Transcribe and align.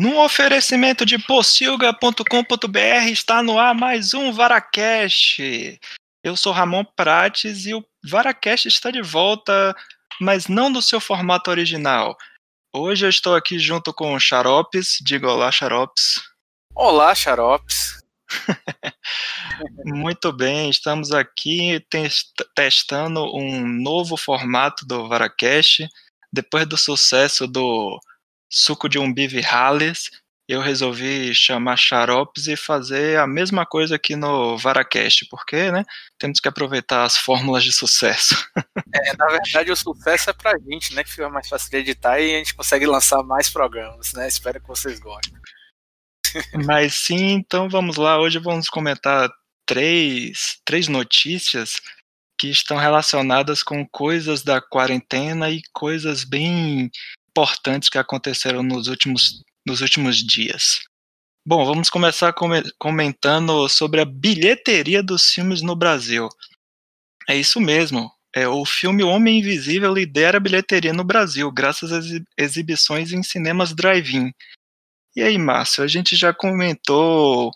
No 0.00 0.22
oferecimento 0.22 1.04
de 1.04 1.18
pocilga.com.br 1.18 3.10
está 3.10 3.42
no 3.42 3.58
ar 3.58 3.74
mais 3.74 4.14
um 4.14 4.32
Varacast. 4.32 5.80
Eu 6.22 6.36
sou 6.36 6.52
Ramon 6.52 6.84
Prates 6.84 7.66
e 7.66 7.74
o 7.74 7.84
Varacast 8.04 8.68
está 8.68 8.92
de 8.92 9.02
volta, 9.02 9.74
mas 10.20 10.46
não 10.46 10.70
no 10.70 10.80
seu 10.80 11.00
formato 11.00 11.50
original. 11.50 12.16
Hoje 12.72 13.06
eu 13.06 13.10
estou 13.10 13.34
aqui 13.34 13.58
junto 13.58 13.92
com 13.92 14.14
o 14.14 14.20
Xaropes. 14.20 14.98
Diga 15.02 15.26
olá, 15.26 15.50
Xaropes. 15.50 16.22
Olá, 16.76 17.12
Xaropes. 17.12 18.00
Muito 19.84 20.32
bem, 20.32 20.70
estamos 20.70 21.10
aqui 21.10 21.84
testando 22.54 23.24
um 23.34 23.66
novo 23.66 24.16
formato 24.16 24.86
do 24.86 25.08
Varacast. 25.08 25.88
Depois 26.32 26.68
do 26.68 26.76
sucesso 26.76 27.48
do 27.48 27.98
suco 28.48 28.88
de 28.88 28.98
umbive 28.98 29.44
Hales, 29.44 30.10
eu 30.48 30.62
resolvi 30.62 31.34
chamar 31.34 31.76
xaropes 31.76 32.46
e 32.46 32.56
fazer 32.56 33.18
a 33.18 33.26
mesma 33.26 33.66
coisa 33.66 33.96
aqui 33.96 34.16
no 34.16 34.56
Varacast, 34.56 35.26
porque, 35.28 35.70
né, 35.70 35.84
temos 36.18 36.40
que 36.40 36.48
aproveitar 36.48 37.04
as 37.04 37.18
fórmulas 37.18 37.62
de 37.62 37.72
sucesso. 37.72 38.34
É, 38.90 39.14
na 39.16 39.26
verdade, 39.26 39.70
o 39.70 39.76
sucesso 39.76 40.30
é 40.30 40.32
pra 40.32 40.58
gente, 40.58 40.94
né, 40.94 41.04
que 41.04 41.10
fica 41.10 41.28
mais 41.28 41.46
fácil 41.46 41.70
de 41.70 41.76
editar 41.76 42.18
e 42.18 42.34
a 42.34 42.38
gente 42.38 42.54
consegue 42.54 42.86
lançar 42.86 43.22
mais 43.22 43.48
programas, 43.48 44.14
né, 44.14 44.26
espero 44.26 44.60
que 44.60 44.66
vocês 44.66 44.98
gostem. 44.98 45.34
Mas 46.64 46.94
sim, 46.94 47.32
então 47.32 47.68
vamos 47.68 47.96
lá, 47.96 48.18
hoje 48.18 48.38
vamos 48.38 48.68
comentar 48.68 49.30
três, 49.66 50.58
três 50.64 50.88
notícias 50.88 51.80
que 52.38 52.48
estão 52.48 52.78
relacionadas 52.78 53.62
com 53.62 53.86
coisas 53.86 54.42
da 54.42 54.60
quarentena 54.60 55.50
e 55.50 55.60
coisas 55.72 56.24
bem 56.24 56.90
importantes 57.38 57.88
que 57.88 57.98
aconteceram 57.98 58.62
nos 58.62 58.88
últimos, 58.88 59.44
nos 59.64 59.80
últimos 59.80 60.16
dias. 60.16 60.80
Bom, 61.46 61.64
vamos 61.64 61.88
começar 61.88 62.34
comentando 62.78 63.68
sobre 63.68 64.00
a 64.00 64.04
bilheteria 64.04 65.02
dos 65.02 65.30
filmes 65.30 65.62
no 65.62 65.76
Brasil. 65.76 66.28
É 67.28 67.36
isso 67.36 67.60
mesmo. 67.60 68.10
É, 68.34 68.46
o 68.46 68.64
filme 68.64 69.02
Homem 69.02 69.38
Invisível 69.38 69.94
lidera 69.94 70.36
a 70.36 70.40
bilheteria 70.40 70.92
no 70.92 71.04
Brasil, 71.04 71.50
graças 71.50 71.92
às 71.92 72.06
exibições 72.36 73.12
em 73.12 73.22
cinemas 73.22 73.72
drive-in. 73.72 74.30
E 75.16 75.22
aí, 75.22 75.38
Márcio, 75.38 75.82
a 75.82 75.86
gente 75.86 76.16
já 76.16 76.34
comentou 76.34 77.50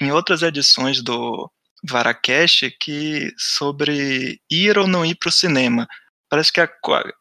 em 0.00 0.12
outras 0.12 0.42
edições 0.42 1.02
do 1.02 1.50
Varacast 1.88 2.70
que 2.80 3.32
sobre 3.36 4.40
ir 4.50 4.78
ou 4.78 4.86
não 4.86 5.04
ir 5.04 5.16
para 5.16 5.28
o 5.28 5.32
cinema. 5.32 5.86
Parece 6.28 6.52
que 6.52 6.60
a, 6.60 6.68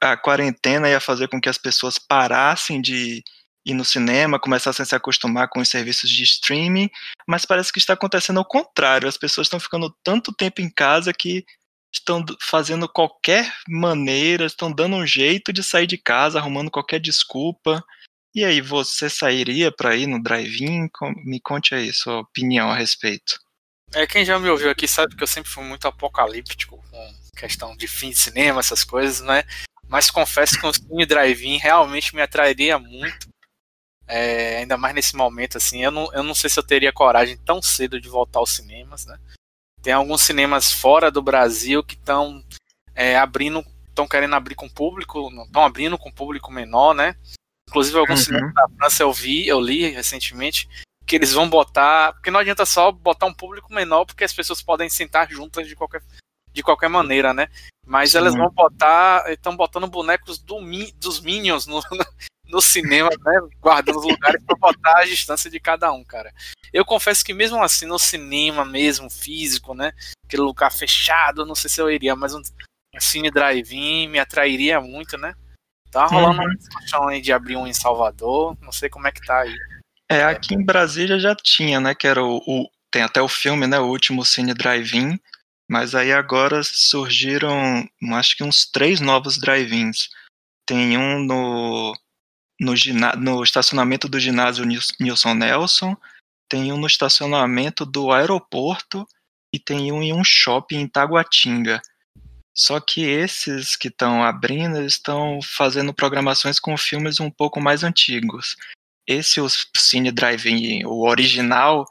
a 0.02 0.18
quarentena 0.18 0.90
ia 0.90 1.00
fazer 1.00 1.28
com 1.28 1.40
que 1.40 1.50
as 1.50 1.58
pessoas 1.58 2.00
parassem 2.00 2.82
de 2.82 3.24
ir 3.66 3.74
no 3.74 3.84
cinema, 3.84 4.40
começassem 4.40 4.84
a 4.84 4.86
se 4.86 4.96
acostumar 4.96 5.50
com 5.50 5.60
os 5.60 5.70
serviços 5.70 6.10
de 6.10 6.24
streaming, 6.24 6.90
mas 7.28 7.46
parece 7.46 7.74
que 7.74 7.80
está 7.80 7.94
acontecendo 7.94 8.38
ao 8.38 8.46
contrário. 8.46 9.08
As 9.08 9.18
pessoas 9.18 9.48
estão 9.48 9.60
ficando 9.60 9.94
tanto 10.04 10.32
tempo 10.32 10.62
em 10.62 10.70
casa 10.70 11.12
que 11.12 11.44
estão 11.92 12.24
fazendo 12.42 12.88
qualquer 12.88 13.52
maneira, 13.68 14.46
estão 14.46 14.72
dando 14.72 14.96
um 14.96 15.08
jeito 15.08 15.52
de 15.52 15.64
sair 15.64 15.88
de 15.88 15.98
casa, 15.98 16.38
arrumando 16.38 16.70
qualquer 16.70 17.00
desculpa. 17.00 17.84
E 18.36 18.44
aí, 18.44 18.60
você 18.60 19.10
sairia 19.10 19.72
para 19.72 19.96
ir 19.96 20.08
no 20.08 20.22
drive-in? 20.22 20.90
Me 21.26 21.40
conte 21.40 21.74
aí 21.74 21.92
sua 21.94 22.20
opinião 22.20 22.70
a 22.70 22.76
respeito. 22.76 23.40
É, 23.94 24.06
quem 24.06 24.26
já 24.26 24.38
me 24.38 24.50
ouviu 24.50 24.70
aqui 24.70 24.88
sabe 24.88 25.16
que 25.16 25.24
eu 25.24 25.28
sempre 25.28 25.50
fui 25.50 25.64
muito 25.64 25.88
apocalíptico 25.88 26.84
com 26.92 27.25
questão 27.36 27.76
de 27.76 27.88
fim 27.88 28.10
de 28.10 28.18
cinema, 28.18 28.60
essas 28.60 28.84
coisas, 28.84 29.22
né? 29.22 29.44
Mas 29.88 30.10
confesso 30.10 30.60
que 30.60 30.66
o 30.66 30.74
cine 30.74 31.06
drive-in 31.06 31.58
realmente 31.58 32.16
me 32.16 32.22
atrairia 32.22 32.80
muito. 32.80 33.30
É, 34.08 34.58
ainda 34.58 34.78
mais 34.78 34.94
nesse 34.94 35.16
momento, 35.16 35.58
assim. 35.58 35.84
Eu 35.84 35.92
não, 35.92 36.12
eu 36.14 36.24
não 36.24 36.34
sei 36.34 36.50
se 36.50 36.60
eu 36.60 36.66
teria 36.66 36.94
coragem 36.94 37.38
tão 37.38 37.62
cedo 37.62 38.00
de 38.00 38.10
voltar 38.10 38.40
aos 38.40 38.52
cinemas, 38.52 39.06
né? 39.06 39.18
Tem 39.82 39.94
alguns 39.94 40.22
cinemas 40.22 40.72
fora 40.72 41.12
do 41.12 41.22
Brasil 41.22 41.84
que 41.84 41.94
estão 41.94 42.44
é, 42.96 43.16
abrindo, 43.18 43.64
estão 43.88 44.08
querendo 44.08 44.36
abrir 44.36 44.56
com 44.56 44.68
público, 44.68 45.30
estão 45.44 45.64
abrindo 45.64 45.98
com 45.98 46.12
público 46.12 46.52
menor, 46.52 46.96
né? 46.96 47.16
Inclusive 47.70 47.98
alguns 47.98 48.20
uhum. 48.22 48.26
cinemas 48.26 48.54
da 48.54 48.68
França 48.78 49.04
eu 49.04 49.14
vi, 49.14 49.48
eu 49.48 49.60
li 49.60 49.90
recentemente, 49.90 50.68
que 51.06 51.16
eles 51.16 51.34
vão 51.34 51.50
botar. 51.50 52.14
Porque 52.14 52.32
não 52.32 52.40
adianta 52.40 52.66
só 52.66 52.92
botar 52.92 53.28
um 53.28 53.34
público 53.34 53.74
menor, 53.74 54.06
porque 54.06 54.24
as 54.24 54.34
pessoas 54.34 54.62
podem 54.62 54.90
sentar 54.90 55.30
juntas 55.30 55.68
de 55.68 55.76
qualquer, 55.76 56.02
de 56.56 56.64
qualquer 56.64 56.90
maneira, 56.90 57.34
né? 57.34 57.50
Mas 57.86 58.12
Sim. 58.12 58.20
elas 58.20 58.34
vão 58.34 58.50
botar. 58.50 59.30
Estão 59.32 59.56
botando 59.56 59.88
bonecos 59.88 60.40
do, 60.40 60.60
dos 60.96 61.20
Minions 61.20 61.68
no, 61.68 61.82
no 62.48 62.62
cinema, 62.62 63.10
né? 63.10 63.42
Guardando 63.60 64.00
os 64.00 64.06
lugares 64.06 64.42
para 64.44 64.58
botar 64.58 65.00
a 65.00 65.06
distância 65.06 65.52
de 65.52 65.60
cada 65.60 65.92
um, 65.92 66.04
cara. 66.04 66.34
Eu 66.72 66.86
confesso 66.86 67.24
que 67.24 67.34
mesmo 67.34 67.62
assim, 67.62 67.86
no 67.86 68.00
cinema 68.00 68.64
mesmo, 68.64 69.10
físico, 69.10 69.76
né? 69.76 69.92
Aquele 70.26 70.44
lugar 70.44 70.72
fechado, 70.72 71.46
não 71.46 71.56
sei 71.56 71.70
se 71.70 71.82
eu 71.82 71.92
iria, 71.92 72.16
mas 72.16 72.34
um, 72.34 72.40
um 72.40 73.00
cine 73.00 73.30
drive-in 73.30 74.08
me 74.08 74.18
atrairia 74.18 74.80
muito, 74.80 75.18
né? 75.18 75.36
Tá 75.92 76.08
rolando 76.08 76.40
uhum. 76.40 76.46
uma 76.46 76.56
discussão 76.56 77.08
aí 77.08 77.22
de 77.22 77.34
abrir 77.34 77.58
um 77.58 77.68
em 77.68 77.74
Salvador, 77.74 78.58
não 78.62 78.72
sei 78.72 78.90
como 78.90 79.08
é 79.08 79.12
que 79.12 79.26
tá 79.26 79.42
aí. 79.42 79.56
É, 80.10 80.24
aqui 80.24 80.56
em 80.56 80.64
Brasília 80.64 81.20
já 81.20 81.36
tinha, 81.36 81.80
né? 81.80 81.94
Que 81.94 82.08
era 82.08 82.24
o, 82.24 82.38
o 82.48 82.70
tem 82.96 83.04
até 83.04 83.22
o 83.22 83.28
filme, 83.28 83.68
né? 83.68 83.78
O 83.78 83.88
último 83.88 84.24
Cine 84.24 84.54
Drive-In. 84.54 85.20
Mas 85.70 85.96
aí 85.96 86.12
agora 86.12 86.62
surgiram, 86.64 87.88
acho 88.14 88.38
que 88.38 88.44
uns 88.44 88.70
três 88.70 89.00
novos 89.00 89.40
drive-ins. 89.40 90.10
Tem 90.66 90.98
um 90.98 91.24
no, 91.24 91.94
no, 92.60 92.74
no, 93.18 93.44
estacionamento 93.44 94.08
do 94.08 94.20
ginásio 94.20 94.66
Nilson 95.00 95.34
Nelson, 95.34 95.96
tem 96.50 96.72
um 96.72 96.78
no 96.78 96.88
estacionamento 96.88 97.86
do 97.86 98.12
aeroporto 98.12 99.08
e 99.54 99.60
tem 99.60 99.92
um 99.92 100.02
em 100.02 100.14
um 100.14 100.24
shopping 100.24 100.78
em 100.78 100.88
Taguatinga. 100.88 101.82
Só 102.56 102.80
que 102.80 103.02
esses 103.02 103.76
que 103.76 103.90
estão 103.90 104.24
abrindo, 104.24 104.82
estão 104.82 105.40
fazendo 105.44 105.94
programações 105.94 106.60
com 106.60 106.78
filmes 106.78 107.20
um 107.20 107.30
pouco 107.30 107.60
mais 107.60 107.84
antigos 107.84 108.56
esse 109.08 109.40
o 109.40 109.48
Cine 109.76 110.12
Drive-In, 110.12 110.86
o 110.86 111.08
original, 111.08 111.86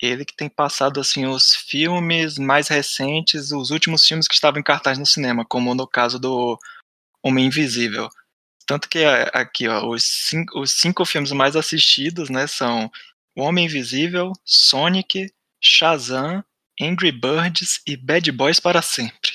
ele 0.00 0.24
que 0.24 0.34
tem 0.34 0.48
passado 0.48 0.98
assim 1.00 1.26
os 1.26 1.54
filmes 1.54 2.38
mais 2.38 2.68
recentes, 2.68 3.52
os 3.52 3.70
últimos 3.70 4.04
filmes 4.04 4.26
que 4.26 4.34
estavam 4.34 4.60
em 4.60 4.64
cartaz 4.64 4.98
no 4.98 5.06
cinema, 5.06 5.44
como 5.44 5.74
no 5.74 5.86
caso 5.86 6.18
do 6.18 6.58
Homem 7.22 7.46
Invisível. 7.46 8.08
Tanto 8.66 8.88
que 8.88 9.00
é, 9.00 9.30
aqui, 9.34 9.68
ó, 9.68 9.86
os 9.86 10.04
cinco, 10.04 10.60
os 10.60 10.70
cinco 10.72 11.04
filmes 11.04 11.32
mais 11.32 11.56
assistidos, 11.56 12.30
né, 12.30 12.46
são 12.46 12.90
O 13.36 13.42
Homem 13.42 13.66
Invisível, 13.66 14.32
Sonic, 14.44 15.32
Shazam, 15.60 16.42
Angry 16.80 17.12
Birds 17.12 17.80
e 17.86 17.96
Bad 17.96 18.30
Boys 18.32 18.60
para 18.60 18.80
sempre. 18.80 19.32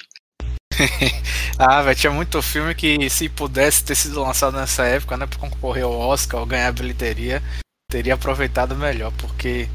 ah, 1.59 1.81
velho, 1.81 1.95
tinha 1.95 2.11
muito 2.11 2.41
filme 2.41 2.73
que 2.73 3.09
se 3.09 3.29
pudesse 3.29 3.83
ter 3.83 3.95
sido 3.95 4.21
lançado 4.21 4.57
nessa 4.57 4.85
época, 4.85 5.15
né, 5.15 5.27
pra 5.27 5.37
concorrer 5.39 5.83
ao 5.83 5.91
Oscar 5.91 6.39
ou 6.39 6.45
ganhar 6.45 6.71
bilheteria, 6.71 7.43
teria 7.89 8.15
aproveitado 8.15 8.75
melhor, 8.75 9.11
porque 9.13 9.69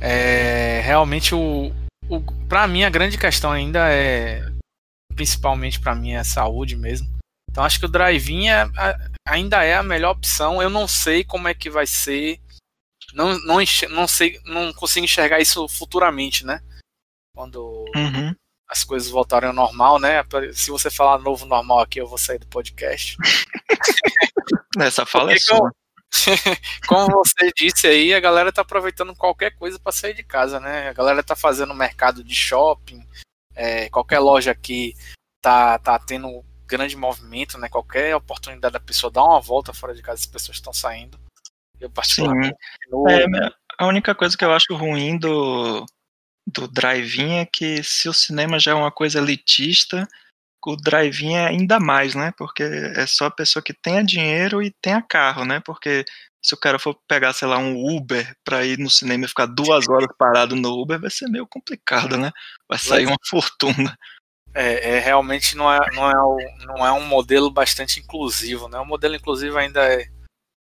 é, 0.00 0.80
realmente 0.80 1.34
o, 1.34 1.72
o 2.08 2.20
para 2.48 2.66
mim 2.66 2.84
a 2.84 2.90
grande 2.90 3.18
questão 3.18 3.50
ainda 3.50 3.92
é 3.92 4.42
principalmente 5.14 5.80
para 5.80 5.94
mim 5.94 6.12
é 6.12 6.22
saúde 6.22 6.76
mesmo. 6.76 7.08
Então 7.50 7.64
acho 7.64 7.78
que 7.78 7.86
o 7.86 7.90
drive-in 7.90 8.48
é, 8.48 8.68
ainda 9.26 9.64
é 9.64 9.74
a 9.74 9.82
melhor 9.82 10.12
opção. 10.12 10.62
Eu 10.62 10.70
não 10.70 10.86
sei 10.86 11.24
como 11.24 11.48
é 11.48 11.54
que 11.54 11.68
vai 11.68 11.86
ser. 11.86 12.40
Não, 13.14 13.38
não, 13.40 13.56
não 13.90 14.06
sei, 14.06 14.38
não 14.44 14.72
consigo 14.72 15.04
enxergar 15.04 15.40
isso 15.40 15.66
futuramente, 15.66 16.44
né? 16.44 16.62
Quando 17.34 17.84
uhum 17.96 18.34
as 18.68 18.84
coisas 18.84 19.08
voltarem 19.08 19.48
ao 19.48 19.54
normal, 19.54 19.98
né? 19.98 20.22
Se 20.52 20.70
você 20.70 20.90
falar 20.90 21.18
novo 21.18 21.46
normal 21.46 21.80
aqui, 21.80 21.98
eu 22.00 22.06
vou 22.06 22.18
sair 22.18 22.38
do 22.38 22.46
podcast. 22.46 23.16
Essa 24.78 25.06
fala 25.06 25.32
é 25.32 25.38
sua. 25.38 25.72
Como 26.86 27.06
você 27.12 27.50
disse 27.56 27.86
aí, 27.86 28.14
a 28.14 28.20
galera 28.20 28.52
tá 28.52 28.62
aproveitando 28.62 29.14
qualquer 29.14 29.54
coisa 29.56 29.78
para 29.78 29.92
sair 29.92 30.14
de 30.14 30.22
casa, 30.22 30.58
né? 30.58 30.88
A 30.88 30.92
galera 30.92 31.22
tá 31.22 31.36
fazendo 31.36 31.74
mercado 31.74 32.24
de 32.24 32.34
shopping, 32.34 33.06
é, 33.54 33.88
qualquer 33.90 34.18
loja 34.18 34.50
aqui 34.50 34.94
tá, 35.40 35.78
tá 35.78 35.98
tendo 35.98 36.44
grande 36.66 36.96
movimento, 36.96 37.58
né? 37.58 37.68
Qualquer 37.68 38.14
oportunidade 38.14 38.72
da 38.72 38.80
pessoa 38.80 39.10
dar 39.10 39.24
uma 39.24 39.40
volta 39.40 39.72
fora 39.72 39.94
de 39.94 40.02
casa, 40.02 40.20
as 40.20 40.26
pessoas 40.26 40.56
estão 40.56 40.72
saindo. 40.72 41.18
Eu 41.80 41.90
particularmente. 41.90 42.56
Sim. 42.90 43.10
É, 43.10 43.50
a 43.78 43.86
única 43.86 44.14
coisa 44.14 44.36
que 44.36 44.44
eu 44.44 44.52
acho 44.52 44.74
ruim 44.74 45.16
do, 45.16 45.86
do 46.46 46.66
drive-in 46.68 47.38
é 47.38 47.46
que 47.46 47.82
se 47.82 48.08
o 48.08 48.12
cinema 48.12 48.58
já 48.58 48.72
é 48.72 48.74
uma 48.74 48.90
coisa 48.90 49.18
elitista, 49.18 50.08
o 50.66 50.76
drive-in 50.76 51.34
é 51.34 51.46
ainda 51.46 51.78
mais, 51.78 52.14
né? 52.14 52.32
Porque 52.36 52.62
é 52.62 53.06
só 53.06 53.26
a 53.26 53.30
pessoa 53.30 53.62
que 53.62 53.72
tenha 53.72 54.02
dinheiro 54.02 54.62
e 54.62 54.74
tenha 54.82 55.00
carro, 55.00 55.44
né? 55.44 55.60
Porque 55.64 56.04
se 56.44 56.54
o 56.54 56.58
cara 56.58 56.78
for 56.78 56.98
pegar, 57.08 57.32
sei 57.32 57.48
lá, 57.48 57.58
um 57.58 57.96
Uber 57.96 58.34
para 58.44 58.64
ir 58.64 58.78
no 58.78 58.90
cinema 58.90 59.24
e 59.24 59.28
ficar 59.28 59.46
duas 59.46 59.86
horas 59.88 60.08
parado 60.18 60.56
no 60.56 60.80
Uber, 60.80 61.00
vai 61.00 61.10
ser 61.10 61.28
meio 61.28 61.46
complicado, 61.46 62.16
né? 62.16 62.32
Vai 62.68 62.78
sair 62.78 63.06
uma 63.06 63.16
fortuna. 63.28 63.96
É, 64.54 64.96
é 64.96 64.98
realmente 64.98 65.56
não 65.56 65.70
é, 65.72 65.78
não, 65.92 66.10
é 66.10 66.22
o, 66.22 66.38
não 66.66 66.86
é 66.86 66.92
um 66.92 67.04
modelo 67.04 67.50
bastante 67.50 68.00
inclusivo, 68.00 68.68
né? 68.68 68.78
O 68.78 68.86
modelo 68.86 69.14
inclusivo 69.14 69.58
ainda 69.58 69.84
é, 69.84 70.08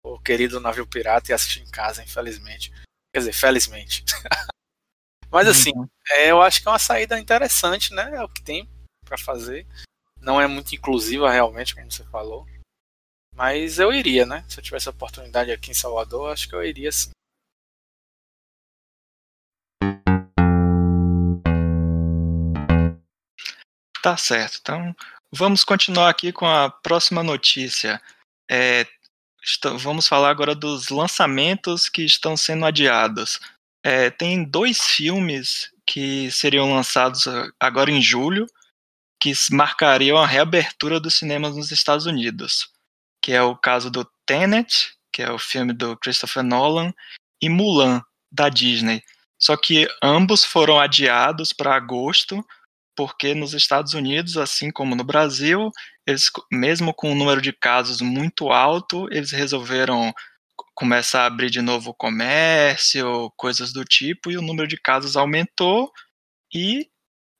o 0.04 0.18
querido 0.18 0.60
navio 0.60 0.86
pirata 0.86 1.30
e 1.30 1.34
assistir 1.34 1.60
em 1.60 1.70
casa, 1.70 2.02
infelizmente. 2.02 2.72
Quer 3.12 3.20
dizer, 3.20 3.32
felizmente. 3.32 4.04
Mas 5.30 5.46
assim, 5.46 5.70
uhum. 5.74 5.88
é, 6.10 6.30
eu 6.30 6.42
acho 6.42 6.60
que 6.60 6.68
é 6.68 6.70
uma 6.70 6.78
saída 6.78 7.18
interessante, 7.18 7.94
né? 7.94 8.10
É 8.16 8.22
o 8.22 8.28
que 8.28 8.42
tem 8.42 8.68
para 9.10 9.18
fazer. 9.18 9.66
Não 10.20 10.40
é 10.40 10.46
muito 10.46 10.72
inclusiva 10.72 11.30
realmente, 11.30 11.74
como 11.74 11.90
você 11.90 12.04
falou. 12.04 12.46
Mas 13.34 13.80
eu 13.80 13.92
iria, 13.92 14.24
né? 14.24 14.44
Se 14.48 14.60
eu 14.60 14.62
tivesse 14.62 14.88
a 14.88 14.92
oportunidade 14.92 15.50
aqui 15.50 15.72
em 15.72 15.74
Salvador, 15.74 16.32
acho 16.32 16.48
que 16.48 16.54
eu 16.54 16.62
iria 16.62 16.92
sim. 16.92 17.10
Tá 24.00 24.16
certo. 24.16 24.58
Então, 24.60 24.94
vamos 25.32 25.64
continuar 25.64 26.08
aqui 26.08 26.32
com 26.32 26.46
a 26.46 26.70
próxima 26.70 27.22
notícia. 27.22 28.00
É, 28.48 28.86
vamos 29.78 30.06
falar 30.06 30.30
agora 30.30 30.54
dos 30.54 30.88
lançamentos 30.88 31.88
que 31.88 32.02
estão 32.02 32.36
sendo 32.36 32.64
adiados. 32.64 33.40
É, 33.84 34.10
tem 34.10 34.44
dois 34.44 34.82
filmes 34.82 35.72
que 35.86 36.30
seriam 36.30 36.72
lançados 36.72 37.24
agora 37.58 37.90
em 37.90 38.00
julho, 38.00 38.46
que 39.20 39.32
marcariam 39.50 40.16
a 40.16 40.26
reabertura 40.26 40.98
dos 40.98 41.14
cinemas 41.14 41.54
nos 41.54 41.70
Estados 41.70 42.06
Unidos, 42.06 42.70
que 43.22 43.32
é 43.32 43.42
o 43.42 43.54
caso 43.54 43.90
do 43.90 44.08
Tenet, 44.24 44.92
que 45.12 45.22
é 45.22 45.30
o 45.30 45.38
filme 45.38 45.72
do 45.72 45.96
Christopher 45.98 46.42
Nolan, 46.42 46.92
e 47.40 47.48
Mulan, 47.48 48.02
da 48.32 48.48
Disney. 48.48 49.02
Só 49.38 49.56
que 49.56 49.88
ambos 50.02 50.44
foram 50.44 50.78
adiados 50.78 51.52
para 51.52 51.74
agosto, 51.74 52.44
porque 52.96 53.34
nos 53.34 53.54
Estados 53.54 53.94
Unidos, 53.94 54.36
assim 54.36 54.70
como 54.70 54.94
no 54.94 55.04
Brasil, 55.04 55.70
eles, 56.06 56.30
mesmo 56.52 56.92
com 56.92 57.12
um 57.12 57.14
número 57.14 57.40
de 57.40 57.52
casos 57.52 58.00
muito 58.00 58.50
alto, 58.50 59.08
eles 59.10 59.30
resolveram 59.30 60.12
começar 60.74 61.22
a 61.22 61.26
abrir 61.26 61.50
de 61.50 61.62
novo 61.62 61.90
o 61.90 61.94
comércio, 61.94 63.32
coisas 63.36 63.72
do 63.72 63.84
tipo, 63.84 64.30
e 64.30 64.36
o 64.36 64.42
número 64.42 64.68
de 64.68 64.76
casos 64.76 65.16
aumentou 65.16 65.90
e 66.54 66.89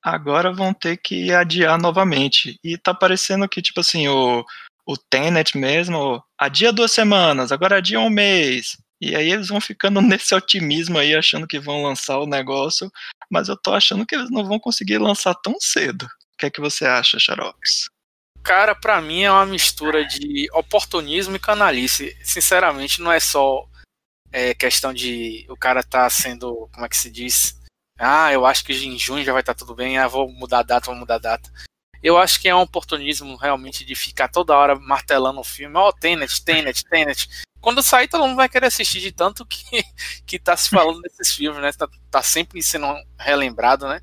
agora 0.03 0.51
vão 0.51 0.73
ter 0.73 0.97
que 0.97 1.31
adiar 1.33 1.79
novamente. 1.79 2.57
E 2.63 2.77
tá 2.77 2.93
parecendo 2.93 3.47
que, 3.47 3.61
tipo 3.61 3.79
assim, 3.79 4.07
o, 4.07 4.43
o 4.85 4.97
Tenet 4.97 5.57
mesmo, 5.57 6.23
adia 6.37 6.73
duas 6.73 6.91
semanas, 6.91 7.51
agora 7.51 7.77
adia 7.77 7.99
um 7.99 8.09
mês. 8.09 8.77
E 8.99 9.15
aí 9.15 9.31
eles 9.31 9.47
vão 9.47 9.61
ficando 9.61 10.01
nesse 10.01 10.33
otimismo 10.35 10.97
aí, 10.97 11.15
achando 11.15 11.47
que 11.47 11.59
vão 11.59 11.83
lançar 11.83 12.19
o 12.19 12.27
negócio, 12.27 12.91
mas 13.29 13.49
eu 13.49 13.57
tô 13.57 13.73
achando 13.73 14.05
que 14.05 14.15
eles 14.15 14.29
não 14.29 14.45
vão 14.45 14.59
conseguir 14.59 14.97
lançar 14.97 15.35
tão 15.35 15.55
cedo. 15.59 16.05
O 16.05 16.37
que 16.37 16.45
é 16.47 16.49
que 16.49 16.61
você 16.61 16.85
acha, 16.85 17.19
Xarops? 17.19 17.87
Cara, 18.43 18.73
para 18.73 18.99
mim 18.99 19.21
é 19.21 19.31
uma 19.31 19.45
mistura 19.45 20.03
de 20.05 20.47
oportunismo 20.53 21.35
e 21.35 21.39
canalice. 21.39 22.17
Sinceramente, 22.23 22.99
não 22.99 23.11
é 23.11 23.19
só 23.19 23.67
é, 24.31 24.53
questão 24.55 24.91
de 24.91 25.45
o 25.49 25.55
cara 25.55 25.83
tá 25.83 26.09
sendo, 26.09 26.67
como 26.73 26.85
é 26.85 26.89
que 26.89 26.97
se 26.97 27.11
diz? 27.11 27.60
Ah, 28.01 28.33
eu 28.33 28.45
acho 28.45 28.65
que 28.65 28.73
em 28.73 28.97
junho 28.97 29.23
já 29.23 29.31
vai 29.31 29.41
estar 29.41 29.53
tá 29.53 29.59
tudo 29.59 29.75
bem, 29.75 29.97
ah, 29.97 30.07
vou 30.07 30.31
mudar 30.31 30.59
a 30.59 30.63
data, 30.63 30.87
vou 30.87 30.95
mudar 30.95 31.15
a 31.15 31.19
data. 31.19 31.51
Eu 32.01 32.17
acho 32.17 32.41
que 32.41 32.49
é 32.49 32.55
um 32.55 32.61
oportunismo 32.61 33.35
realmente 33.35 33.85
de 33.85 33.93
ficar 33.93 34.27
toda 34.27 34.57
hora 34.57 34.75
martelando 34.75 35.39
o 35.39 35.43
filme. 35.43 35.77
Ó, 35.77 35.89
oh, 35.89 35.93
Tenet, 35.93 36.43
Tenet, 36.43 36.83
Tenet 36.85 37.29
quando 37.61 37.83
sair, 37.83 38.07
todo 38.07 38.25
mundo 38.25 38.35
vai 38.35 38.49
querer 38.49 38.65
assistir 38.65 38.99
de 38.99 39.11
tanto 39.11 39.45
que, 39.45 39.61
que 40.25 40.39
tá 40.39 40.57
se 40.57 40.69
falando 40.69 40.99
desses 41.01 41.33
filmes, 41.33 41.61
né? 41.61 41.71
Tá, 41.71 41.87
tá 42.09 42.23
sempre 42.23 42.61
sendo 42.61 42.87
relembrado, 43.17 43.87
né? 43.87 44.01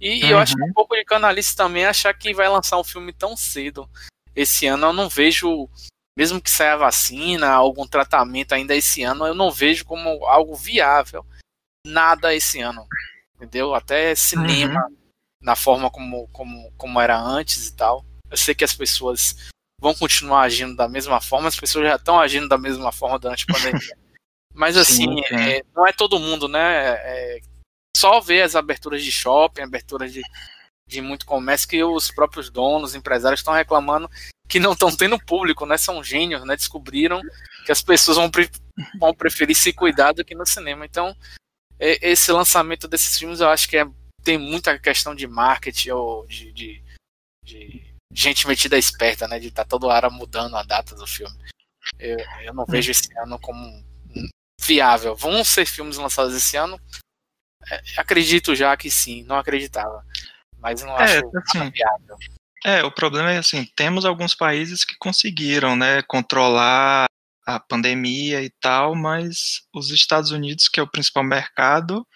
E, 0.00 0.24
uhum. 0.24 0.30
eu 0.30 0.38
acho 0.38 0.56
que 0.56 0.62
um 0.62 0.72
pouco 0.72 0.94
de 0.94 1.04
canalice 1.04 1.54
também 1.54 1.86
achar 1.86 2.12
que 2.12 2.34
vai 2.34 2.48
lançar 2.48 2.78
um 2.78 2.84
filme 2.84 3.12
tão 3.12 3.36
cedo 3.36 3.88
esse 4.34 4.66
ano. 4.66 4.88
Eu 4.88 4.92
não 4.92 5.08
vejo, 5.08 5.70
mesmo 6.18 6.40
que 6.40 6.50
saia 6.50 6.76
vacina, 6.76 7.48
algum 7.50 7.86
tratamento 7.86 8.52
ainda 8.52 8.74
esse 8.74 9.04
ano, 9.04 9.24
eu 9.24 9.34
não 9.34 9.50
vejo 9.50 9.84
como 9.84 10.26
algo 10.26 10.54
viável 10.56 11.24
nada 11.86 12.34
esse 12.34 12.60
ano. 12.60 12.86
Entendeu? 13.36 13.74
Até 13.74 14.14
cinema, 14.14 14.86
uhum. 14.86 14.96
na 15.40 15.54
forma 15.54 15.90
como, 15.90 16.28
como, 16.28 16.72
como 16.76 17.00
era 17.00 17.18
antes 17.18 17.68
e 17.68 17.76
tal. 17.76 18.04
Eu 18.30 18.36
sei 18.36 18.54
que 18.54 18.64
as 18.64 18.74
pessoas 18.74 19.36
vão 19.80 19.94
continuar 19.94 20.42
agindo 20.42 20.74
da 20.74 20.88
mesma 20.88 21.20
forma, 21.20 21.48
as 21.48 21.56
pessoas 21.56 21.86
já 21.86 21.96
estão 21.96 22.18
agindo 22.18 22.48
da 22.48 22.58
mesma 22.58 22.90
forma 22.90 23.18
durante 23.18 23.44
a 23.48 23.54
pandemia. 23.54 23.96
Mas 24.54 24.76
assim, 24.76 25.04
Sim, 25.04 25.34
é, 25.34 25.62
não 25.74 25.86
é 25.86 25.92
todo 25.92 26.18
mundo, 26.18 26.48
né? 26.48 26.94
É, 26.94 27.40
só 27.94 28.20
ver 28.20 28.40
as 28.40 28.56
aberturas 28.56 29.04
de 29.04 29.12
shopping, 29.12 29.60
aberturas 29.60 30.10
de, 30.10 30.22
de 30.88 31.02
muito 31.02 31.26
comércio 31.26 31.68
que 31.68 31.84
os 31.84 32.10
próprios 32.10 32.48
donos, 32.48 32.94
empresários 32.94 33.40
estão 33.40 33.52
reclamando 33.52 34.08
que 34.48 34.60
não 34.60 34.72
estão 34.72 34.94
tendo 34.94 35.18
público, 35.18 35.66
né? 35.66 35.76
São 35.76 36.02
gênios, 36.02 36.44
né? 36.44 36.56
Descobriram 36.56 37.20
que 37.64 37.72
as 37.72 37.82
pessoas 37.82 38.16
vão, 38.16 38.30
pre 38.30 38.48
vão 38.98 39.14
preferir 39.14 39.56
se 39.56 39.72
cuidar 39.72 40.12
do 40.12 40.24
que 40.24 40.34
no 40.34 40.46
cinema. 40.46 40.86
Então, 40.86 41.14
esse 41.78 42.32
lançamento 42.32 42.88
desses 42.88 43.18
filmes 43.18 43.40
eu 43.40 43.48
acho 43.48 43.68
que 43.68 43.76
é, 43.76 43.86
tem 44.22 44.38
muita 44.38 44.78
questão 44.78 45.14
de 45.14 45.26
marketing 45.26 45.90
ou 45.90 46.26
de, 46.26 46.52
de, 46.52 46.82
de 47.42 47.94
gente 48.12 48.46
metida 48.48 48.78
esperta, 48.78 49.28
né? 49.28 49.38
De 49.38 49.48
estar 49.48 49.64
tá 49.64 49.68
toda 49.68 49.86
hora 49.86 50.10
mudando 50.10 50.56
a 50.56 50.62
data 50.62 50.94
do 50.94 51.06
filme. 51.06 51.36
Eu, 51.98 52.18
eu 52.42 52.54
não 52.54 52.64
vejo 52.64 52.90
esse 52.90 53.08
ano 53.18 53.38
como 53.38 53.84
viável. 54.60 55.14
Vão 55.14 55.44
ser 55.44 55.66
filmes 55.66 55.96
lançados 55.96 56.34
esse 56.34 56.56
ano? 56.56 56.80
É, 57.70 57.82
acredito 57.96 58.54
já 58.54 58.76
que 58.76 58.90
sim, 58.90 59.22
não 59.24 59.36
acreditava. 59.36 60.04
Mas 60.58 60.82
não 60.82 60.98
é, 60.98 61.18
acho 61.18 61.30
assim, 61.36 61.70
viável. 61.70 62.16
É, 62.64 62.82
o 62.82 62.90
problema 62.90 63.30
é 63.30 63.38
assim, 63.38 63.64
temos 63.76 64.04
alguns 64.04 64.34
países 64.34 64.84
que 64.84 64.96
conseguiram, 64.98 65.76
né, 65.76 66.02
controlar 66.02 67.06
a 67.46 67.60
pandemia 67.60 68.42
e 68.42 68.50
tal, 68.60 68.96
mas 68.96 69.62
os 69.72 69.90
Estados 69.90 70.32
Unidos, 70.32 70.68
que 70.68 70.80
é 70.80 70.82
o 70.82 70.90
principal 70.90 71.22
mercado, 71.22 72.06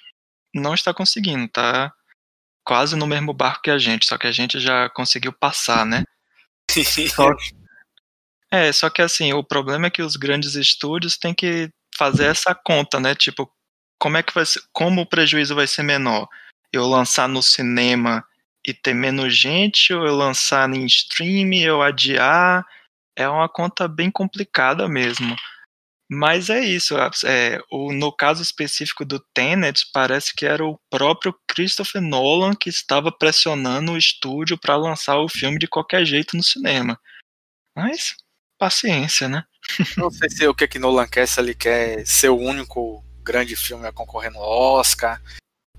não 0.53 0.75
está 0.75 0.93
conseguindo, 0.93 1.49
tá 1.49 1.93
quase 2.65 2.97
no 2.97 3.07
mesmo 3.07 3.33
barco 3.33 3.63
que 3.63 3.71
a 3.71 3.79
gente, 3.79 4.07
só 4.07 4.19
que 4.19 4.27
a 4.27 4.33
gente 4.33 4.59
já 4.59 4.91
conseguiu 4.91 5.33
passar, 5.33 5.87
né? 5.87 6.05
só, 7.15 7.31
é, 8.51 8.73
só 8.73 8.91
que 8.91 9.01
assim, 9.01 9.33
o 9.33 9.45
problema 9.45 9.87
é 9.87 9.91
que 9.91 10.03
os 10.03 10.17
grandes 10.17 10.57
estúdios 10.57 11.17
têm 11.17 11.33
que 11.33 11.71
fazer 11.97 12.27
essa 12.27 12.55
conta, 12.55 12.99
né? 12.99 13.15
Tipo, 13.15 13.51
como 13.99 14.17
é 14.17 14.23
que 14.23 14.35
vai 14.35 14.45
ser, 14.45 14.63
como 14.73 15.03
o 15.03 15.07
prejuízo 15.07 15.55
vai 15.55 15.67
ser 15.67 15.83
menor? 15.83 16.29
Eu 16.73 16.87
lançar 16.87 17.29
no 17.29 17.43
cinema 17.43 18.25
e 18.67 18.75
ter 18.75 18.95
menos 18.95 19.37
gente, 19.37 19.93
ou 19.93 20.07
eu 20.07 20.17
lançar 20.17 20.69
em 20.75 20.85
stream, 20.87 21.55
eu 21.55 21.83
adiar, 21.83 22.67
é 23.21 23.29
uma 23.29 23.49
conta 23.49 23.87
bem 23.87 24.11
complicada 24.11 24.89
mesmo. 24.89 25.37
Mas 26.11 26.51
é 26.51 26.61
isso. 26.61 26.97
É, 27.25 27.61
o, 27.71 27.93
no 27.93 28.11
caso 28.11 28.43
específico 28.43 29.05
do 29.05 29.21
Tenet, 29.33 29.87
parece 29.93 30.35
que 30.35 30.45
era 30.45 30.65
o 30.65 30.81
próprio 30.91 31.33
Christopher 31.47 32.03
Nolan 32.03 32.55
que 32.55 32.69
estava 32.69 33.13
pressionando 33.13 33.93
o 33.93 33.99
estúdio 33.99 34.59
para 34.59 34.77
lançar 34.77 35.19
o 35.19 35.29
filme 35.29 35.59
de 35.59 35.69
qualquer 35.69 36.05
jeito 36.05 36.37
no 36.37 36.43
cinema. 36.43 36.99
Mas, 37.77 38.17
paciência, 38.59 39.29
né? 39.29 39.45
Não 39.97 40.11
sei 40.11 40.29
se 40.29 40.49
o 40.49 40.55
que, 40.55 40.67
que 40.67 40.79
Nolan 40.81 41.07
quer, 41.07 41.29
se 41.29 41.41
ele 41.41 41.55
quer 41.55 42.05
ser 42.05 42.31
o 42.31 42.39
único 42.39 43.05
grande 43.23 43.55
filme 43.55 43.87
a 43.87 43.93
concorrer 43.93 44.33
no 44.33 44.41
Oscar. 44.41 45.23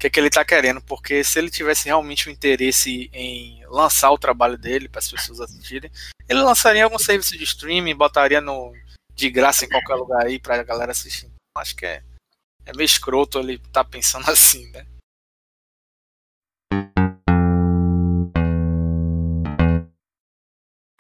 Que, 0.02 0.10
que 0.10 0.20
ele 0.20 0.30
está 0.30 0.44
querendo? 0.44 0.82
Porque 0.82 1.24
se 1.24 1.38
ele 1.38 1.52
tivesse 1.52 1.86
realmente 1.86 2.26
o 2.26 2.32
um 2.32 2.34
interesse 2.34 3.08
em 3.14 3.64
lançar 3.68 4.10
o 4.10 4.18
trabalho 4.18 4.58
dele 4.58 4.90
para 4.90 4.98
as 4.98 5.08
pessoas 5.08 5.40
assistirem, 5.40 5.92
ele 6.28 6.40
lançaria 6.40 6.84
algum 6.84 6.98
serviço 6.98 7.38
de 7.38 7.44
streaming, 7.44 7.94
botaria 7.94 8.42
no 8.42 8.74
de 9.14 9.30
graça 9.30 9.64
em 9.64 9.70
qualquer 9.70 9.94
lugar 9.94 10.26
aí 10.26 10.40
pra 10.40 10.64
galera 10.64 10.92
assistir. 10.92 11.30
Acho 11.56 11.76
que 11.76 11.86
é, 11.86 12.02
é 12.66 12.74
meio 12.76 12.86
escroto 12.86 13.38
ele 13.38 13.60
tá 13.72 13.84
pensando 13.84 14.26
assim, 14.32 14.72
né? 14.72 14.88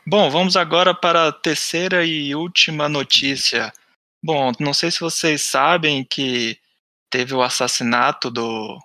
Bom, 0.05 0.29
vamos 0.29 0.55
agora 0.55 0.93
para 0.93 1.29
a 1.29 1.31
terceira 1.31 2.05
e 2.05 2.36
última 2.36 2.88
notícia. 2.88 3.74
Bom, 4.24 4.51
não 4.60 4.75
sei 4.75 4.91
se 4.91 5.00
vocês 5.00 5.41
sabem 5.41 6.03
que 6.03 6.60
teve 7.10 7.34
o 7.34 7.41
assassinato 7.41 8.29
do 8.29 8.79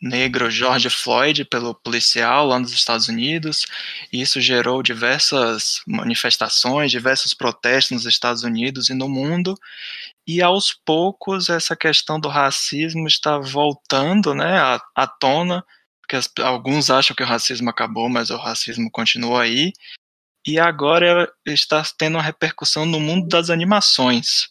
negro 0.00 0.50
George 0.50 0.88
Floyd 0.88 1.44
pelo 1.44 1.74
policial 1.74 2.46
lá 2.46 2.58
nos 2.58 2.72
Estados 2.72 3.08
Unidos. 3.08 3.66
E 4.12 4.20
isso 4.20 4.40
gerou 4.40 4.82
diversas 4.82 5.80
manifestações, 5.86 6.90
diversos 6.90 7.34
protestos 7.34 7.90
nos 7.92 8.06
Estados 8.06 8.42
Unidos 8.42 8.88
e 8.88 8.94
no 8.94 9.08
mundo. 9.08 9.54
E 10.26 10.42
aos 10.42 10.72
poucos 10.72 11.48
essa 11.48 11.74
questão 11.74 12.20
do 12.20 12.28
racismo 12.28 13.06
está 13.06 13.38
voltando 13.38 14.34
né, 14.34 14.58
à, 14.58 14.80
à 14.94 15.06
tona, 15.06 15.64
porque 16.00 16.16
as, 16.16 16.30
alguns 16.40 16.90
acham 16.90 17.14
que 17.14 17.22
o 17.22 17.26
racismo 17.26 17.68
acabou, 17.70 18.08
mas 18.08 18.30
o 18.30 18.36
racismo 18.36 18.90
continua 18.90 19.42
aí. 19.42 19.72
E 20.46 20.58
agora 20.58 21.30
está 21.44 21.82
tendo 21.98 22.14
uma 22.14 22.22
repercussão 22.22 22.86
no 22.86 23.00
mundo 23.00 23.28
das 23.28 23.50
animações. 23.50 24.48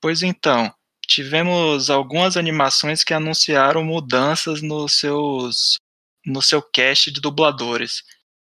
Pois 0.00 0.22
então, 0.22 0.72
tivemos 1.10 1.90
algumas 1.90 2.36
animações 2.36 3.02
que 3.02 3.12
anunciaram 3.12 3.84
mudanças 3.84 4.62
nos 4.62 4.92
seus 4.94 5.76
no 6.24 6.40
seu 6.40 6.62
cast 6.62 7.10
de 7.10 7.20
dubladores. 7.20 8.02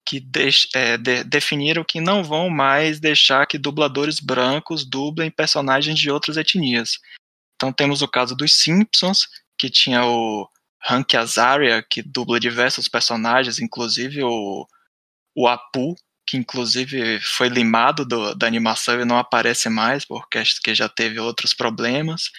que 0.05 0.19
de, 0.19 0.49
é, 0.75 0.97
de, 0.97 1.23
definiram 1.23 1.83
que 1.83 2.01
não 2.01 2.23
vão 2.23 2.49
mais 2.49 2.99
deixar 2.99 3.45
que 3.47 3.57
dubladores 3.57 4.19
brancos 4.19 4.85
dublem 4.85 5.31
personagens 5.31 5.97
de 5.99 6.11
outras 6.11 6.37
etnias. 6.37 6.99
Então 7.55 7.71
temos 7.73 8.01
o 8.01 8.07
caso 8.07 8.35
dos 8.35 8.53
Simpsons, 8.53 9.27
que 9.57 9.69
tinha 9.69 10.05
o 10.05 10.49
Hank 10.89 11.15
Azaria, 11.15 11.83
que 11.89 12.01
dubla 12.01 12.39
diversos 12.39 12.87
personagens, 12.87 13.59
inclusive 13.59 14.23
o, 14.23 14.67
o 15.35 15.47
Apu, 15.47 15.95
que 16.31 16.37
inclusive 16.37 17.19
foi 17.19 17.49
limado 17.49 18.05
do, 18.05 18.33
da 18.33 18.47
animação 18.47 19.01
e 19.01 19.03
não 19.03 19.17
aparece 19.17 19.67
mais, 19.67 20.05
porque 20.05 20.73
já 20.73 20.87
teve 20.87 21.19
outros 21.19 21.53
problemas. 21.53 22.31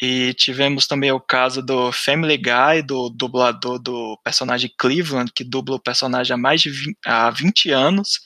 E 0.00 0.32
tivemos 0.34 0.86
também 0.86 1.10
o 1.10 1.18
caso 1.18 1.60
do 1.60 1.90
Family 1.90 2.36
Guy, 2.36 2.82
do 2.86 3.10
dublador 3.10 3.80
do 3.80 4.16
personagem 4.22 4.72
Cleveland, 4.78 5.32
que 5.34 5.42
dubla 5.42 5.74
o 5.74 5.82
personagem 5.82 6.34
há 6.34 6.36
mais 6.36 6.60
de 6.60 6.70
20, 6.70 6.96
há 7.04 7.28
20 7.30 7.70
anos, 7.72 8.20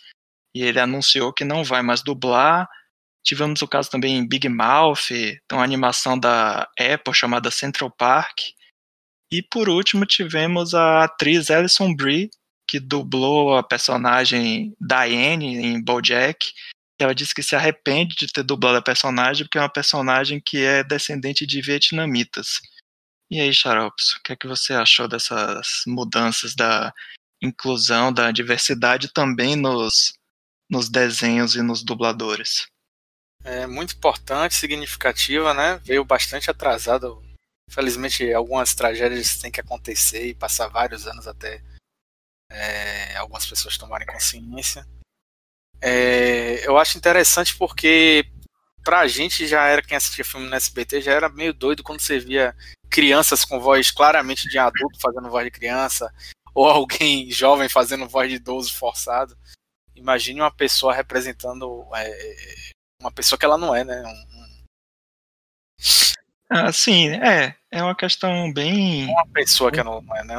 e 0.54 0.62
ele 0.62 0.78
anunciou 0.78 1.32
que 1.32 1.46
não 1.46 1.64
vai 1.64 1.80
mais 1.80 2.02
dublar. 2.02 2.68
Tivemos 3.24 3.62
o 3.62 3.68
caso 3.68 3.88
também 3.88 4.18
em 4.18 4.28
Big 4.28 4.50
Mouth, 4.50 5.08
uma 5.50 5.64
animação 5.64 6.18
da 6.18 6.68
Apple 6.78 7.14
chamada 7.14 7.50
Central 7.50 7.90
Park. 7.90 8.38
E 9.32 9.42
por 9.42 9.66
último 9.70 10.04
tivemos 10.04 10.74
a 10.74 11.04
atriz 11.04 11.50
Alison 11.50 11.94
Brie, 11.94 12.28
que 12.70 12.78
dublou 12.78 13.56
a 13.56 13.64
personagem 13.64 14.76
Diane 14.80 15.56
em 15.56 15.82
BoJack, 15.82 16.52
ela 17.00 17.12
disse 17.12 17.34
que 17.34 17.42
se 17.42 17.56
arrepende 17.56 18.14
de 18.14 18.28
ter 18.28 18.44
dublado 18.44 18.78
a 18.78 18.82
personagem 18.82 19.44
porque 19.44 19.58
é 19.58 19.60
uma 19.60 19.72
personagem 19.72 20.40
que 20.40 20.58
é 20.58 20.84
descendente 20.84 21.44
de 21.44 21.60
vietnamitas. 21.60 22.60
E 23.28 23.40
aí, 23.40 23.52
Xaropes, 23.52 24.12
o 24.12 24.22
que 24.22 24.34
é 24.34 24.36
que 24.36 24.46
você 24.46 24.72
achou 24.72 25.08
dessas 25.08 25.82
mudanças 25.84 26.54
da 26.54 26.94
inclusão, 27.42 28.12
da 28.12 28.30
diversidade 28.30 29.12
também 29.12 29.56
nos, 29.56 30.12
nos 30.70 30.88
desenhos 30.88 31.56
e 31.56 31.62
nos 31.62 31.82
dubladores? 31.82 32.68
É 33.42 33.66
muito 33.66 33.96
importante, 33.96 34.54
significativa, 34.54 35.52
né? 35.54 35.80
Veio 35.82 36.04
bastante 36.04 36.48
atrasado. 36.48 37.20
Infelizmente, 37.68 38.32
algumas 38.32 38.76
tragédias 38.76 39.38
têm 39.38 39.50
que 39.50 39.60
acontecer 39.60 40.28
e 40.28 40.34
passar 40.34 40.68
vários 40.68 41.08
anos 41.08 41.26
até 41.26 41.60
é, 42.50 43.16
algumas 43.16 43.46
pessoas 43.46 43.78
tomarem 43.78 44.06
consciência. 44.06 44.86
É, 45.80 46.66
eu 46.66 46.76
acho 46.76 46.98
interessante 46.98 47.56
porque 47.56 48.26
pra 48.84 49.06
gente 49.06 49.46
já 49.46 49.66
era 49.66 49.82
quem 49.82 49.96
assistia 49.96 50.24
filme 50.24 50.48
no 50.48 50.54
SBT, 50.54 51.00
já 51.00 51.12
era 51.12 51.28
meio 51.28 51.54
doido 51.54 51.82
quando 51.82 52.00
você 52.00 52.18
via 52.18 52.54
crianças 52.90 53.44
com 53.44 53.60
voz 53.60 53.90
claramente 53.90 54.48
de 54.48 54.58
adulto 54.58 55.00
fazendo 55.00 55.30
voz 55.30 55.44
de 55.44 55.50
criança, 55.50 56.12
ou 56.54 56.66
alguém 56.66 57.30
jovem 57.32 57.68
fazendo 57.68 58.08
voz 58.08 58.28
de 58.28 58.36
idoso 58.36 58.74
forçado. 58.74 59.38
Imagine 59.94 60.40
uma 60.40 60.50
pessoa 60.50 60.94
representando 60.94 61.86
é, 61.94 62.72
uma 63.00 63.12
pessoa 63.12 63.38
que 63.38 63.44
ela 63.44 63.58
não 63.58 63.74
é, 63.74 63.84
né? 63.84 64.02
Um... 64.02 64.64
Ah, 66.48 66.72
sim, 66.72 67.08
é. 67.10 67.54
É 67.70 67.82
uma 67.82 67.94
questão 67.94 68.52
bem. 68.52 69.06
Uma 69.06 69.26
pessoa 69.28 69.70
que 69.70 69.82
não 69.82 70.02
é, 70.16 70.24
né? 70.24 70.34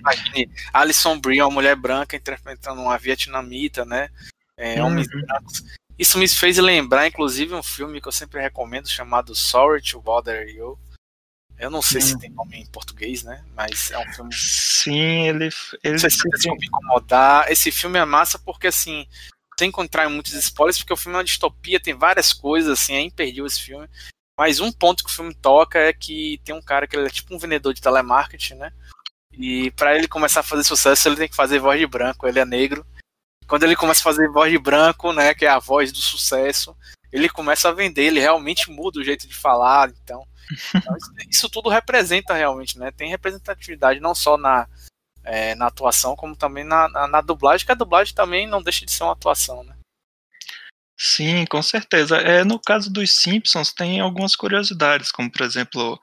Imagine 0.00 0.50
Alison 0.72 1.18
Brie, 1.18 1.40
uma 1.40 1.50
mulher 1.50 1.76
branca 1.76 2.16
interpretando 2.16 2.80
uma 2.80 2.98
vietnamita, 2.98 3.84
né? 3.84 4.10
é, 4.56 4.80
uhum. 4.80 4.88
homens 4.88 5.08
brancos. 5.08 5.62
Isso 5.98 6.18
me 6.18 6.26
fez 6.26 6.58
lembrar, 6.58 7.06
inclusive, 7.06 7.54
um 7.54 7.62
filme 7.62 8.00
que 8.00 8.08
eu 8.08 8.12
sempre 8.12 8.40
recomendo 8.40 8.88
chamado 8.88 9.34
Sorry 9.34 9.80
to 9.80 10.00
Bother 10.00 10.48
You. 10.48 10.78
Eu 11.56 11.70
não 11.70 11.80
sei 11.80 12.00
se 12.00 12.16
hum. 12.16 12.18
tem 12.18 12.30
nome 12.30 12.56
em 12.56 12.66
português, 12.66 13.22
né? 13.22 13.44
Mas 13.54 13.92
é 13.92 13.98
um 13.98 14.12
filme. 14.12 14.34
Sim, 14.34 15.28
ele. 15.28 15.50
ele 15.84 15.92
não 15.92 15.98
sei 15.98 16.10
se 16.10 16.18
vocês 16.18 16.44
me 16.46 16.66
incomodar. 16.66 17.50
Esse 17.50 17.70
filme 17.70 17.96
é 17.96 18.04
massa 18.04 18.40
porque, 18.40 18.66
assim, 18.66 19.06
tem 19.56 19.70
que 19.70 19.80
entrar 19.80 20.06
em 20.06 20.12
muitos 20.12 20.32
spoilers, 20.32 20.78
porque 20.78 20.92
o 20.92 20.96
filme 20.96 21.14
é 21.14 21.18
uma 21.18 21.24
distopia, 21.24 21.78
tem 21.78 21.94
várias 21.94 22.32
coisas, 22.32 22.72
assim, 22.72 22.94
é 22.94 23.00
imperdível 23.00 23.46
esse 23.46 23.62
filme. 23.62 23.88
Mas 24.38 24.60
um 24.60 24.72
ponto 24.72 25.04
que 25.04 25.10
o 25.10 25.14
filme 25.14 25.34
toca 25.34 25.78
é 25.78 25.92
que 25.92 26.40
tem 26.44 26.54
um 26.54 26.62
cara 26.62 26.86
que 26.86 26.96
ele 26.96 27.06
é 27.06 27.10
tipo 27.10 27.34
um 27.34 27.38
vendedor 27.38 27.72
de 27.72 27.80
telemarketing, 27.80 28.54
né? 28.54 28.72
E 29.32 29.70
para 29.72 29.96
ele 29.96 30.08
começar 30.08 30.40
a 30.40 30.44
fazer 30.44 30.64
sucesso, 30.64 31.08
ele 31.08 31.16
tem 31.16 31.28
que 31.28 31.36
fazer 31.36 31.58
voz 31.58 31.78
de 31.78 31.86
branco. 31.86 32.26
Ele 32.26 32.38
é 32.38 32.44
negro 32.44 32.84
quando 33.46 33.64
ele 33.64 33.76
começa 33.76 34.00
a 34.00 34.04
fazer 34.04 34.28
voz 34.28 34.50
de 34.50 34.58
branco, 34.58 35.12
né, 35.12 35.34
que 35.34 35.44
é 35.44 35.48
a 35.48 35.58
voz 35.58 35.92
do 35.92 35.98
sucesso, 35.98 36.76
ele 37.12 37.28
começa 37.28 37.68
a 37.68 37.72
vender, 37.72 38.04
ele 38.04 38.20
realmente 38.20 38.70
muda 38.70 38.98
o 38.98 39.04
jeito 39.04 39.26
de 39.28 39.34
falar, 39.34 39.90
então, 39.90 40.26
então 40.74 40.96
isso, 40.96 41.12
isso, 41.30 41.50
tudo 41.50 41.68
representa 41.68 42.34
realmente, 42.34 42.78
né, 42.78 42.90
tem 42.90 43.10
representatividade 43.10 44.00
não 44.00 44.14
só 44.14 44.36
na, 44.36 44.66
é, 45.22 45.54
na 45.54 45.66
atuação, 45.66 46.16
como 46.16 46.34
também 46.34 46.64
na, 46.64 46.88
na, 46.88 47.06
na, 47.06 47.20
dublagem, 47.20 47.66
que 47.66 47.72
a 47.72 47.76
dublagem 47.76 48.14
também 48.14 48.46
não 48.46 48.62
deixa 48.62 48.84
de 48.84 48.92
ser 48.92 49.04
uma 49.04 49.12
atuação, 49.12 49.62
né. 49.64 49.76
Sim, 50.96 51.44
com 51.46 51.62
certeza. 51.62 52.16
É, 52.18 52.44
no 52.44 52.58
caso 52.60 52.90
dos 52.92 53.10
Simpsons 53.20 53.72
tem 53.72 54.00
algumas 54.00 54.36
curiosidades, 54.36 55.10
como 55.10 55.30
por 55.30 55.42
exemplo, 55.42 55.98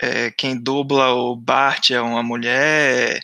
é, 0.00 0.30
quem 0.32 0.60
dubla 0.60 1.12
o 1.14 1.36
Bart 1.36 1.90
é 1.90 2.00
uma 2.00 2.22
mulher, 2.22 3.20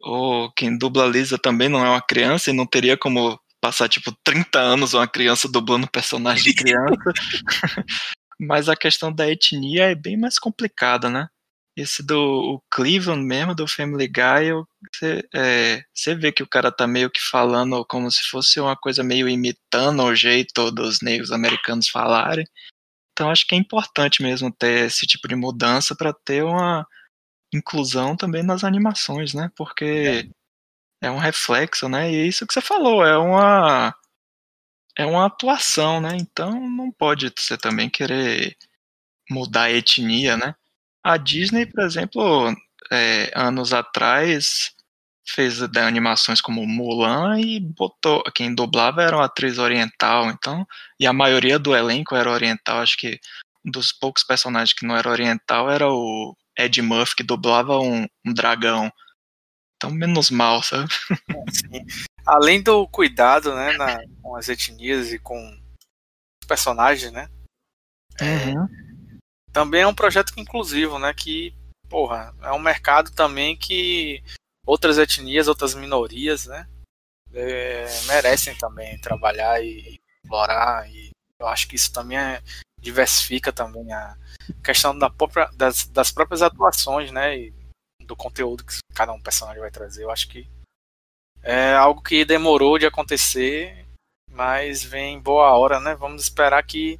ou 0.00 0.52
quem 0.52 0.76
dubla 0.78 1.04
a 1.04 1.08
Lisa 1.08 1.38
também 1.38 1.68
não 1.68 1.84
é 1.84 1.90
uma 1.90 2.02
criança 2.02 2.50
e 2.50 2.54
não 2.54 2.66
teria 2.66 2.96
como 2.96 3.40
passar 3.60 3.88
tipo 3.88 4.12
30 4.24 4.58
anos 4.60 4.94
uma 4.94 5.08
criança 5.08 5.48
dublando 5.48 5.88
personagem 5.90 6.44
de 6.44 6.54
criança. 6.54 6.96
Mas 8.40 8.68
a 8.68 8.76
questão 8.76 9.12
da 9.12 9.28
etnia 9.30 9.90
é 9.90 9.94
bem 9.94 10.16
mais 10.18 10.38
complicada, 10.38 11.10
né? 11.10 11.28
Esse 11.76 12.02
do 12.02 12.62
Cleveland 12.70 13.24
mesmo, 13.24 13.54
do 13.54 13.66
Family 13.66 14.06
Guy, 14.06 14.52
você 14.92 15.26
é, 15.34 16.14
vê 16.16 16.30
que 16.30 16.42
o 16.42 16.48
cara 16.48 16.70
tá 16.70 16.86
meio 16.86 17.10
que 17.10 17.20
falando 17.20 17.84
como 17.86 18.10
se 18.10 18.22
fosse 18.28 18.60
uma 18.60 18.76
coisa 18.76 19.02
meio 19.02 19.28
imitando 19.28 20.02
o 20.02 20.14
jeito 20.14 20.70
dos 20.70 21.00
negros 21.00 21.32
americanos 21.32 21.88
falarem. 21.88 22.44
Então 23.12 23.30
acho 23.30 23.46
que 23.46 23.54
é 23.54 23.58
importante 23.58 24.22
mesmo 24.22 24.52
ter 24.52 24.86
esse 24.86 25.06
tipo 25.06 25.26
de 25.28 25.34
mudança 25.34 25.94
para 25.96 26.12
ter 26.12 26.44
uma, 26.44 26.86
inclusão 27.52 28.16
também 28.16 28.42
nas 28.42 28.64
animações, 28.64 29.34
né? 29.34 29.50
Porque 29.54 30.30
é. 31.02 31.08
é 31.08 31.10
um 31.10 31.18
reflexo, 31.18 31.88
né? 31.88 32.10
E 32.10 32.16
é 32.16 32.26
isso 32.26 32.46
que 32.46 32.52
você 32.52 32.60
falou, 32.60 33.04
é 33.04 33.16
uma 33.18 33.94
é 34.96 35.06
uma 35.06 35.26
atuação, 35.26 36.00
né? 36.00 36.16
Então 36.20 36.52
não 36.68 36.90
pode 36.90 37.32
você 37.36 37.56
também 37.56 37.90
querer 37.90 38.56
mudar 39.30 39.64
a 39.64 39.72
etnia, 39.72 40.36
né? 40.36 40.54
A 41.04 41.16
Disney, 41.16 41.66
por 41.66 41.82
exemplo, 41.82 42.54
é, 42.90 43.30
anos 43.34 43.72
atrás 43.72 44.72
fez 45.26 45.62
animações 45.62 46.40
como 46.40 46.66
Mulan 46.66 47.40
e 47.40 47.60
botou 47.60 48.22
quem 48.34 48.54
dublava 48.54 49.02
era 49.02 49.16
uma 49.16 49.26
atriz 49.26 49.58
oriental, 49.58 50.26
então 50.26 50.66
e 50.98 51.06
a 51.06 51.12
maioria 51.12 51.58
do 51.58 51.74
elenco 51.74 52.14
era 52.14 52.30
oriental. 52.30 52.80
Acho 52.80 52.96
que 52.96 53.18
um 53.64 53.70
dos 53.70 53.92
poucos 53.92 54.24
personagens 54.24 54.72
que 54.72 54.86
não 54.86 54.96
era 54.96 55.08
oriental 55.08 55.70
era 55.70 55.88
o 55.88 56.36
Ed 56.58 56.80
Murphy 56.82 57.16
que 57.16 57.22
dublava 57.22 57.78
um, 57.78 58.06
um 58.24 58.32
dragão. 58.32 58.92
Então, 59.76 59.90
menos 59.90 60.30
mal, 60.30 60.62
sabe? 60.62 60.88
Sim. 61.50 61.84
Além 62.24 62.62
do 62.62 62.86
cuidado, 62.86 63.52
né, 63.54 63.72
na, 63.76 64.00
com 64.20 64.36
as 64.36 64.48
etnias 64.48 65.12
e 65.12 65.18
com 65.18 65.36
os 66.40 66.46
personagens, 66.46 67.10
né? 67.10 67.28
Uhum. 68.20 68.64
É, 68.64 68.91
também 69.52 69.82
é 69.82 69.86
um 69.86 69.94
projeto 69.94 70.32
inclusivo, 70.36 70.98
né? 70.98 71.12
Que, 71.12 71.54
porra, 71.88 72.34
é 72.42 72.52
um 72.52 72.58
mercado 72.58 73.10
também 73.12 73.56
que 73.56 74.22
outras 74.66 74.98
etnias, 74.98 75.48
outras 75.48 75.74
minorias, 75.74 76.46
né? 76.46 76.68
É, 77.32 77.86
merecem 78.06 78.54
também 78.56 78.98
trabalhar 79.00 79.62
e 79.62 80.00
explorar. 80.22 80.90
E 80.90 81.10
eu 81.38 81.46
acho 81.46 81.68
que 81.68 81.76
isso 81.76 81.92
também 81.92 82.18
é, 82.18 82.42
diversifica 82.80 83.52
também 83.52 83.92
a, 83.92 84.16
questão 84.64 84.98
da 84.98 85.10
própria, 85.10 85.50
das, 85.54 85.86
das 85.86 86.10
próprias 86.10 86.42
atuações, 86.42 87.10
né? 87.10 87.38
E 87.38 87.54
do 88.04 88.16
conteúdo 88.16 88.64
que 88.64 88.78
cada 88.94 89.12
um 89.12 89.20
personagem 89.20 89.60
vai 89.60 89.70
trazer. 89.70 90.04
Eu 90.04 90.10
acho 90.10 90.28
que 90.28 90.48
é 91.42 91.74
algo 91.74 92.02
que 92.02 92.24
demorou 92.24 92.78
de 92.78 92.86
acontecer, 92.86 93.84
mas 94.30 94.82
vem 94.82 95.20
boa 95.20 95.56
hora, 95.56 95.80
né? 95.80 95.94
Vamos 95.94 96.22
esperar 96.22 96.62
que 96.62 96.98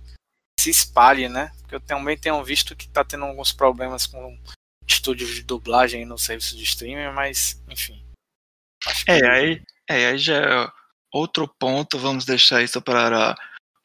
se 0.59 0.71
espalhe, 0.71 1.29
né? 1.29 1.53
Porque 1.61 1.75
eu 1.75 1.81
também 1.81 2.17
tenho 2.17 2.43
visto 2.45 2.77
que 2.77 2.89
tá 2.89 3.05
tendo 3.05 3.25
alguns 3.25 3.53
problemas 3.53 4.07
com 4.07 4.39
estúdios 4.87 5.35
de 5.35 5.43
dublagem 5.43 6.05
no 6.05 6.19
serviço 6.19 6.57
de 6.57 6.65
streaming, 6.65 7.13
mas 7.15 7.63
enfim. 7.69 8.05
é, 9.07 9.19
que... 9.19 9.27
aí, 9.27 9.63
é, 9.89 10.07
aí 10.07 10.19
já 10.19 10.37
é 10.37 10.73
outro 11.13 11.47
ponto, 11.47 11.99
vamos 11.99 12.25
deixar 12.25 12.63
isso 12.63 12.81
para 12.81 13.37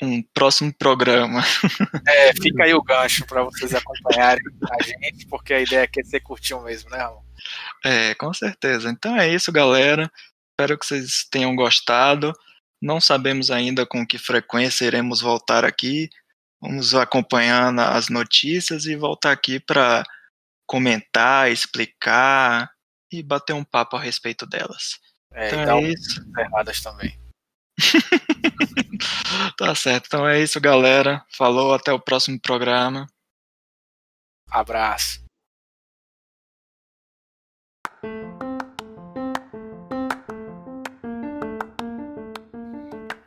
um 0.02 0.22
próximo 0.22 0.74
programa. 0.74 1.42
É, 2.08 2.34
fica 2.34 2.64
aí 2.64 2.74
o 2.74 2.82
gancho 2.82 3.26
para 3.26 3.44
vocês 3.44 3.74
acompanharem 3.74 4.44
a 4.72 4.84
gente, 4.84 5.26
porque 5.28 5.54
a 5.54 5.60
ideia 5.60 5.84
aqui 5.84 6.00
é 6.00 6.04
ser 6.04 6.22
curtinho 6.22 6.64
mesmo, 6.64 6.90
né, 6.90 6.98
Ramon? 6.98 7.22
É, 7.84 8.16
com 8.16 8.34
certeza. 8.34 8.90
Então 8.90 9.18
é 9.18 9.28
isso, 9.28 9.52
galera. 9.52 10.10
Espero 10.52 10.78
que 10.78 10.86
vocês 10.86 11.28
tenham 11.30 11.56
gostado. 11.56 12.34
Não 12.82 13.02
sabemos 13.02 13.52
ainda 13.52 13.86
com 13.86 14.06
que 14.06 14.18
frequência 14.18 14.86
iremos 14.86 15.22
voltar 15.22 15.66
aqui. 15.66 16.10
Vamos 16.62 16.96
acompanhando 16.96 17.82
as 17.82 18.10
notícias 18.10 18.86
e 18.86 18.96
voltar 18.96 19.32
aqui 19.32 19.60
para 19.60 20.04
comentar, 20.68 21.52
explicar 21.52 22.70
e 23.12 23.22
bater 23.24 23.54
um 23.54 23.64
papo 23.64 23.96
a 23.96 24.02
respeito 24.02 24.46
delas. 24.46 25.00
É, 25.32 25.48
então 25.48 25.62
e 25.62 25.66
dá 25.66 25.78
é 25.78 25.92
isso. 25.92 26.22
erradas 26.38 26.82
também. 26.82 27.18
tá 29.58 29.76
certo. 29.76 30.08
Então 30.08 30.28
é 30.28 30.42
isso, 30.42 30.60
galera. 30.60 31.24
Falou, 31.32 31.74
até 31.74 31.94
o 31.94 32.00
próximo 32.00 32.40
programa. 32.40 33.08
Abraço. 34.50 35.27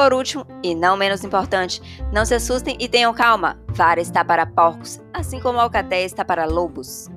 Por 0.00 0.14
último, 0.14 0.46
e 0.62 0.74
não 0.74 0.96
menos 0.96 1.22
importante, 1.24 1.78
não 2.10 2.24
se 2.24 2.34
assustem 2.34 2.74
e 2.80 2.88
tenham 2.88 3.12
calma. 3.12 3.58
Vara 3.68 4.00
está 4.00 4.24
para 4.24 4.46
porcos, 4.46 4.98
assim 5.12 5.38
como 5.38 5.58
a 5.58 5.62
alcatéia 5.62 6.06
está 6.06 6.24
para 6.24 6.46
lobos. 6.46 7.10